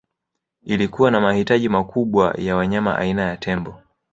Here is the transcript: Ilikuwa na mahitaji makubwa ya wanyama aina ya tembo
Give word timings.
Ilikuwa 0.63 1.11
na 1.11 1.21
mahitaji 1.21 1.69
makubwa 1.69 2.35
ya 2.37 2.55
wanyama 2.55 2.97
aina 2.97 3.21
ya 3.21 3.37
tembo 3.37 3.81